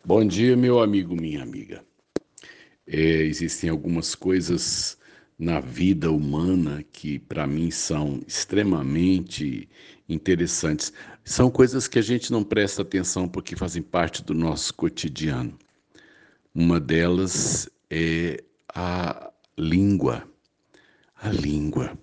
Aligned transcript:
Bom 0.00 0.26
dia, 0.26 0.56
meu 0.56 0.80
amigo, 0.80 1.14
minha 1.14 1.42
amiga. 1.42 1.84
É, 2.86 2.98
existem 2.98 3.70
algumas 3.70 4.16
coisas 4.16 4.98
na 5.38 5.60
vida 5.60 6.10
humana 6.10 6.84
que, 6.92 7.20
para 7.20 7.46
mim, 7.46 7.70
são 7.70 8.20
extremamente 8.26 9.68
interessantes. 10.08 10.92
São 11.24 11.50
coisas 11.50 11.86
que 11.86 12.00
a 12.00 12.02
gente 12.02 12.32
não 12.32 12.42
presta 12.42 12.82
atenção 12.82 13.28
porque 13.28 13.54
fazem 13.54 13.80
parte 13.80 14.24
do 14.24 14.34
nosso 14.34 14.74
cotidiano. 14.74 15.56
Uma 16.52 16.80
delas 16.80 17.68
é 17.88 18.42
a 18.74 19.30
língua. 19.56 20.28
A 21.14 21.30
língua. 21.30 21.96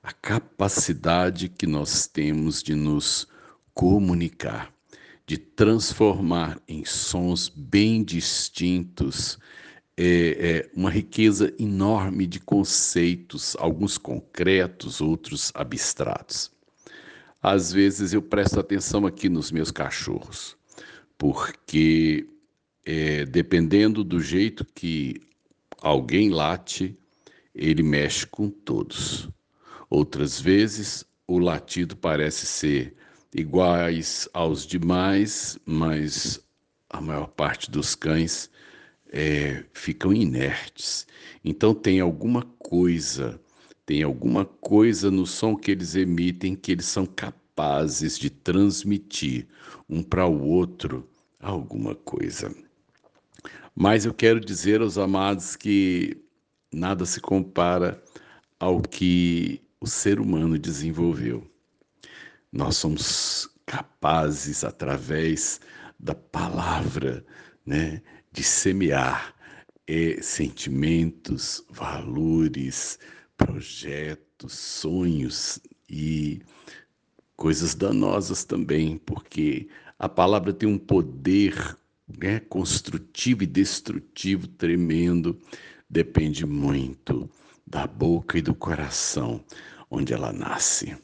A 0.00 0.12
capacidade 0.12 1.48
que 1.48 1.66
nós 1.66 2.06
temos 2.06 2.62
de 2.62 2.76
nos 2.76 3.26
comunicar 3.74 4.71
de 5.32 5.38
transformar 5.38 6.60
em 6.68 6.84
sons 6.84 7.48
bem 7.48 8.04
distintos 8.04 9.38
é, 9.96 10.04
é, 10.06 10.70
uma 10.76 10.90
riqueza 10.90 11.54
enorme 11.58 12.26
de 12.26 12.38
conceitos, 12.38 13.56
alguns 13.58 13.96
concretos, 13.96 15.00
outros 15.00 15.50
abstratos. 15.54 16.50
Às 17.42 17.72
vezes 17.72 18.12
eu 18.12 18.20
presto 18.20 18.60
atenção 18.60 19.06
aqui 19.06 19.30
nos 19.30 19.50
meus 19.50 19.70
cachorros, 19.70 20.54
porque 21.16 22.28
é, 22.84 23.24
dependendo 23.24 24.04
do 24.04 24.20
jeito 24.20 24.66
que 24.66 25.18
alguém 25.80 26.28
late, 26.28 26.94
ele 27.54 27.82
mexe 27.82 28.26
com 28.26 28.50
todos. 28.50 29.30
Outras 29.88 30.38
vezes 30.38 31.06
o 31.26 31.38
latido 31.38 31.96
parece 31.96 32.44
ser 32.44 32.94
iguais 33.34 34.28
aos 34.32 34.66
demais, 34.66 35.58
mas 35.64 36.40
a 36.90 37.00
maior 37.00 37.28
parte 37.28 37.70
dos 37.70 37.94
cães 37.94 38.50
é, 39.10 39.64
ficam 39.72 40.12
inertes. 40.12 41.06
Então 41.44 41.74
tem 41.74 42.00
alguma 42.00 42.42
coisa, 42.58 43.40
tem 43.86 44.02
alguma 44.02 44.44
coisa 44.44 45.10
no 45.10 45.26
som 45.26 45.56
que 45.56 45.70
eles 45.70 45.94
emitem 45.94 46.54
que 46.54 46.72
eles 46.72 46.86
são 46.86 47.06
capazes 47.06 48.18
de 48.18 48.30
transmitir 48.30 49.46
um 49.88 50.02
para 50.02 50.26
o 50.26 50.46
outro 50.46 51.08
alguma 51.40 51.94
coisa. 51.94 52.54
Mas 53.74 54.04
eu 54.04 54.12
quero 54.14 54.38
dizer 54.38 54.80
aos 54.80 54.98
amados 54.98 55.56
que 55.56 56.16
nada 56.70 57.04
se 57.04 57.20
compara 57.20 58.02
ao 58.60 58.80
que 58.80 59.60
o 59.80 59.86
ser 59.86 60.20
humano 60.20 60.58
desenvolveu. 60.58 61.51
Nós 62.52 62.76
somos 62.76 63.48
capazes, 63.64 64.62
através 64.62 65.58
da 65.98 66.14
palavra, 66.14 67.24
né, 67.64 68.02
de 68.30 68.42
semear 68.42 69.34
é, 69.86 70.20
sentimentos, 70.20 71.64
valores, 71.70 72.98
projetos, 73.38 74.52
sonhos 74.52 75.60
e 75.88 76.42
coisas 77.36 77.74
danosas 77.74 78.44
também, 78.44 78.98
porque 78.98 79.68
a 79.98 80.08
palavra 80.08 80.52
tem 80.52 80.68
um 80.68 80.78
poder 80.78 81.76
né, 82.20 82.38
construtivo 82.38 83.44
e 83.44 83.46
destrutivo 83.46 84.46
tremendo, 84.46 85.38
depende 85.88 86.44
muito 86.44 87.30
da 87.66 87.86
boca 87.86 88.36
e 88.36 88.42
do 88.42 88.54
coração 88.54 89.42
onde 89.90 90.12
ela 90.12 90.32
nasce. 90.34 90.94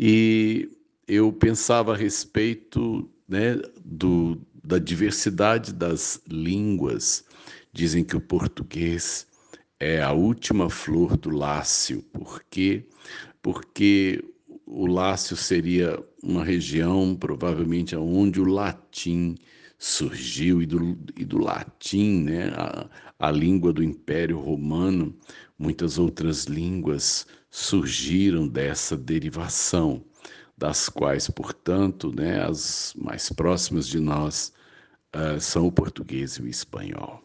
E 0.00 0.70
eu 1.08 1.32
pensava 1.32 1.92
a 1.92 1.96
respeito 1.96 3.10
né, 3.28 3.60
do, 3.84 4.40
da 4.62 4.78
diversidade 4.78 5.72
das 5.72 6.22
línguas. 6.30 7.24
Dizem 7.72 8.04
que 8.04 8.16
o 8.16 8.20
português 8.20 9.26
é 9.80 10.00
a 10.00 10.12
última 10.12 10.70
flor 10.70 11.16
do 11.16 11.30
Lácio. 11.30 12.00
Por 12.12 12.44
quê? 12.48 12.86
Porque 13.42 14.24
o 14.64 14.86
Lácio 14.86 15.36
seria 15.36 15.98
uma 16.22 16.44
região, 16.44 17.16
provavelmente, 17.16 17.96
onde 17.96 18.40
o 18.40 18.44
latim 18.44 19.34
surgiu, 19.78 20.60
e 20.60 20.66
do, 20.66 20.98
e 21.16 21.24
do 21.24 21.38
latim, 21.38 22.24
né, 22.24 22.50
a, 22.50 22.88
a 23.18 23.30
língua 23.30 23.72
do 23.72 23.82
Império 23.82 24.38
Romano, 24.38 25.16
muitas 25.58 25.98
outras 25.98 26.44
línguas 26.44 27.26
surgiram 27.50 28.48
dessa 28.48 28.96
derivação, 28.96 30.04
das 30.56 30.88
quais, 30.88 31.30
portanto, 31.30 32.12
né, 32.14 32.42
as 32.42 32.92
mais 32.96 33.30
próximas 33.30 33.86
de 33.86 34.00
nós 34.00 34.52
uh, 35.14 35.40
são 35.40 35.66
o 35.66 35.72
português 35.72 36.32
e 36.32 36.42
o 36.42 36.48
espanhol. 36.48 37.22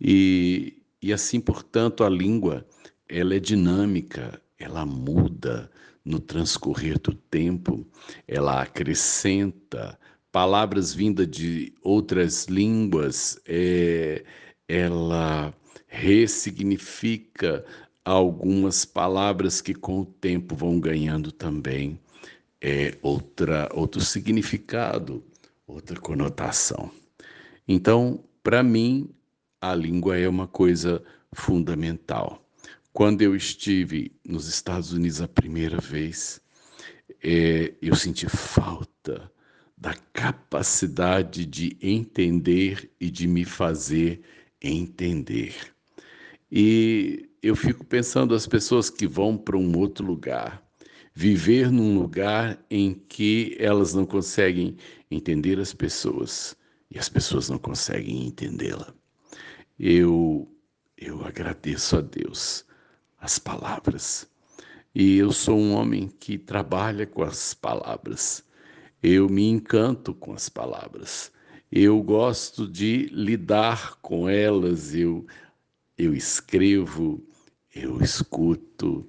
E, 0.00 0.80
e 1.02 1.12
assim, 1.12 1.40
portanto, 1.40 2.04
a 2.04 2.08
língua 2.08 2.66
ela 3.08 3.34
é 3.34 3.40
dinâmica, 3.40 4.40
ela 4.58 4.86
muda 4.86 5.70
no 6.04 6.20
transcorrer 6.20 6.98
do 6.98 7.14
tempo, 7.14 7.86
ela 8.28 8.62
acrescenta 8.62 9.98
palavras 10.34 10.92
vindas 10.92 11.28
de 11.28 11.72
outras 11.80 12.46
línguas, 12.46 13.38
é, 13.46 14.24
ela 14.66 15.54
ressignifica 15.86 17.64
algumas 18.04 18.84
palavras 18.84 19.60
que 19.60 19.72
com 19.72 20.00
o 20.00 20.04
tempo 20.04 20.56
vão 20.56 20.80
ganhando 20.80 21.30
também 21.30 22.00
é, 22.60 22.98
outra, 23.00 23.68
outro 23.72 24.00
significado, 24.00 25.22
outra 25.68 26.00
conotação. 26.00 26.90
Então, 27.68 28.18
para 28.42 28.60
mim, 28.60 29.08
a 29.60 29.72
língua 29.72 30.18
é 30.18 30.28
uma 30.28 30.48
coisa 30.48 31.00
fundamental. 31.32 32.44
Quando 32.92 33.22
eu 33.22 33.36
estive 33.36 34.10
nos 34.26 34.48
Estados 34.48 34.92
Unidos 34.92 35.20
a 35.20 35.28
primeira 35.28 35.80
vez, 35.80 36.40
é, 37.22 37.72
eu 37.80 37.94
senti 37.94 38.28
falta 38.28 38.93
capacidade 40.24 41.44
de 41.44 41.76
entender 41.82 42.90
e 42.98 43.10
de 43.10 43.26
me 43.26 43.44
fazer 43.44 44.22
entender. 44.62 45.54
E 46.50 47.28
eu 47.42 47.54
fico 47.54 47.84
pensando 47.84 48.34
as 48.34 48.46
pessoas 48.46 48.88
que 48.88 49.06
vão 49.06 49.36
para 49.36 49.58
um 49.58 49.76
outro 49.76 50.06
lugar, 50.06 50.66
viver 51.12 51.70
num 51.70 51.98
lugar 51.98 52.58
em 52.70 52.94
que 52.94 53.54
elas 53.60 53.92
não 53.92 54.06
conseguem 54.06 54.78
entender 55.10 55.60
as 55.60 55.74
pessoas 55.74 56.56
e 56.90 56.98
as 56.98 57.10
pessoas 57.10 57.50
não 57.50 57.58
conseguem 57.58 58.26
entendê-la. 58.26 58.94
Eu 59.78 60.48
eu 60.96 61.22
agradeço 61.22 61.98
a 61.98 62.00
Deus 62.00 62.64
as 63.20 63.38
palavras. 63.38 64.26
E 64.94 65.18
eu 65.18 65.32
sou 65.32 65.58
um 65.58 65.74
homem 65.74 66.08
que 66.08 66.38
trabalha 66.38 67.06
com 67.06 67.22
as 67.22 67.52
palavras. 67.52 68.42
Eu 69.06 69.28
me 69.28 69.46
encanto 69.46 70.14
com 70.14 70.32
as 70.32 70.48
palavras. 70.48 71.30
Eu 71.70 72.02
gosto 72.02 72.66
de 72.66 73.04
lidar 73.12 73.96
com 74.00 74.26
elas, 74.26 74.94
eu 74.94 75.26
eu 75.98 76.14
escrevo, 76.14 77.22
eu 77.76 78.00
escuto, 78.00 79.06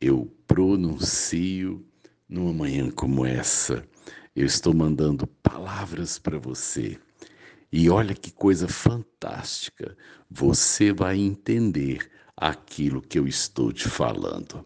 eu 0.00 0.28
pronuncio 0.48 1.86
numa 2.28 2.52
manhã 2.52 2.90
como 2.90 3.24
essa. 3.24 3.88
Eu 4.34 4.46
estou 4.46 4.74
mandando 4.74 5.28
palavras 5.28 6.18
para 6.18 6.40
você. 6.40 6.98
E 7.70 7.88
olha 7.88 8.16
que 8.16 8.32
coisa 8.32 8.66
fantástica. 8.66 9.96
Você 10.28 10.92
vai 10.92 11.18
entender 11.20 12.10
aquilo 12.36 13.00
que 13.00 13.16
eu 13.16 13.28
estou 13.28 13.72
te 13.72 13.88
falando. 13.88 14.64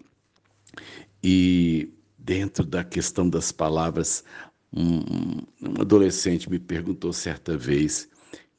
E 1.23 1.93
dentro 2.19 2.65
da 2.65 2.85
questão 2.85 3.29
das 3.29 3.51
palavras, 3.51 4.25
um, 4.73 5.41
um 5.61 5.81
adolescente 5.81 6.49
me 6.49 6.59
perguntou 6.59 7.13
certa 7.13 7.57
vez 7.57 8.09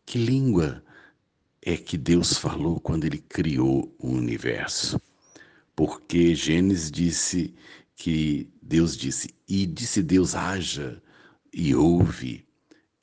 que 0.06 0.18
língua 0.18 0.84
é 1.62 1.78
que 1.78 1.98
Deus 1.98 2.38
falou 2.38 2.80
quando 2.80 3.06
ele 3.06 3.20
criou 3.20 3.96
o 4.00 4.10
universo. 4.10 5.00
Porque 5.76 6.36
Gênesis 6.36 6.92
disse 6.92 7.54
que 7.96 8.50
Deus 8.62 8.98
disse, 8.98 9.30
e 9.48 9.66
disse 9.66 10.02
Deus 10.02 10.36
haja 10.36 11.02
e 11.54 11.74
ouve. 11.76 12.46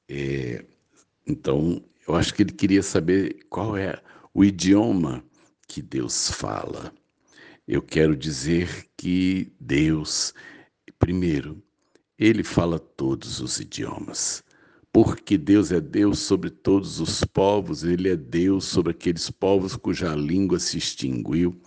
É, 0.09 0.65
então, 1.27 1.82
eu 2.06 2.15
acho 2.15 2.35
que 2.35 2.43
ele 2.43 2.53
queria 2.53 2.82
saber 2.82 3.47
qual 3.49 3.77
é 3.77 4.03
o 4.35 4.44
idioma 4.44 5.25
que 5.67 5.81
Deus 5.81 6.31
fala. 6.31 6.93
Eu 7.67 7.82
quero 7.82 8.17
dizer 8.17 8.88
que 8.97 9.53
Deus, 9.61 10.32
primeiro, 10.99 11.62
ele 12.19 12.43
fala 12.43 12.79
todos 12.79 13.41
os 13.41 13.61
idiomas 13.61 14.43
porque 14.93 15.37
Deus 15.37 15.70
é 15.70 15.81
Deus 15.81 16.19
sobre 16.19 16.50
todos 16.50 17.00
os 17.00 17.23
povos, 17.23 17.85
Ele 17.85 18.09
é 18.09 18.17
Deus 18.17 18.65
sobre 18.65 18.93
aqueles 18.93 19.31
povos 19.31 19.76
cuja 19.76 20.15
língua 20.15 20.59
se 20.59 20.79
extinguiu, 20.79 21.61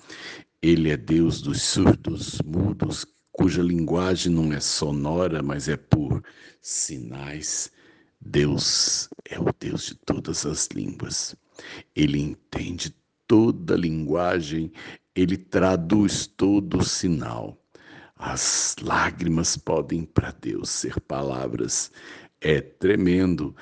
Ele 0.61 0.89
é 0.89 0.97
Deus 0.97 1.41
dos 1.41 1.61
surdos, 1.61 2.41
mudos, 2.43 3.05
cuja 3.31 3.61
linguagem 3.61 4.31
não 4.33 4.51
é 4.51 4.59
sonora, 4.59 5.41
mas 5.41 5.69
é 5.69 5.77
por 5.77 6.23
sinais. 6.61 7.71
Deus 8.19 9.09
é 9.29 9.39
o 9.39 9.45
Deus 9.59 9.85
de 9.87 9.95
todas 9.95 10.45
as 10.45 10.67
línguas. 10.67 11.35
Ele 11.95 12.19
entende 12.19 12.93
toda 13.27 13.75
linguagem, 13.75 14.71
ele 15.15 15.37
traduz 15.37 16.27
todo 16.27 16.83
sinal. 16.83 17.60
As 18.23 18.75
lágrimas 18.79 19.57
podem 19.57 20.05
para 20.05 20.29
Deus 20.29 20.69
ser 20.69 21.01
palavras. 21.01 21.91
É 22.39 22.61
tremendo, 22.61 23.55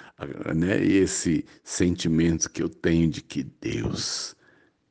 né? 0.54 0.84
Esse 0.84 1.46
sentimento 1.64 2.52
que 2.52 2.62
eu 2.62 2.68
tenho 2.68 3.10
de 3.10 3.22
que 3.22 3.42
Deus, 3.42 4.36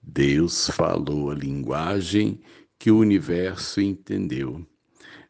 Deus 0.03 0.71
falou 0.71 1.31
a 1.31 1.35
linguagem 1.35 2.41
que 2.79 2.91
o 2.91 2.97
universo 2.97 3.79
entendeu. 3.83 4.67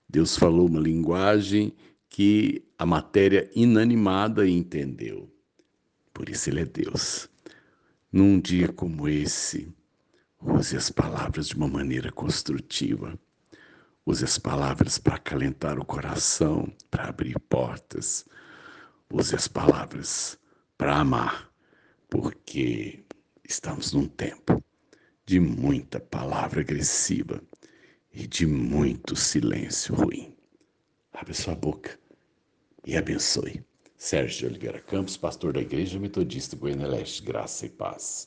Deus 0.08 0.36
falou 0.36 0.68
uma 0.68 0.78
linguagem 0.78 1.74
que 2.08 2.62
a 2.78 2.86
matéria 2.86 3.50
inanimada 3.56 4.48
entendeu. 4.48 5.28
Por 6.14 6.28
isso 6.28 6.48
ele 6.48 6.60
é 6.60 6.64
Deus. 6.64 7.28
Num 8.12 8.38
dia 8.38 8.68
como 8.68 9.08
esse, 9.08 9.68
use 10.40 10.76
as 10.76 10.90
palavras 10.90 11.48
de 11.48 11.56
uma 11.56 11.66
maneira 11.66 12.12
construtiva. 12.12 13.18
Use 14.10 14.24
as 14.24 14.38
palavras 14.38 14.96
para 14.96 15.16
acalentar 15.16 15.78
o 15.78 15.84
coração, 15.84 16.72
para 16.90 17.10
abrir 17.10 17.38
portas. 17.40 18.24
Use 19.12 19.34
as 19.36 19.46
palavras 19.46 20.38
para 20.78 20.96
amar, 20.96 21.52
porque 22.08 23.04
estamos 23.46 23.92
num 23.92 24.08
tempo 24.08 24.64
de 25.26 25.38
muita 25.38 26.00
palavra 26.00 26.62
agressiva 26.62 27.38
e 28.10 28.26
de 28.26 28.46
muito 28.46 29.14
silêncio 29.14 29.94
ruim. 29.94 30.34
Abre 31.12 31.34
sua 31.34 31.54
boca 31.54 32.00
e 32.86 32.96
abençoe. 32.96 33.62
Sérgio 33.94 34.38
de 34.38 34.46
Oliveira 34.46 34.80
Campos, 34.80 35.18
pastor 35.18 35.52
da 35.52 35.60
Igreja 35.60 35.98
Metodista 35.98 36.56
Goiânia 36.56 36.88
Leste, 36.88 37.22
graça 37.22 37.66
e 37.66 37.68
paz. 37.68 38.26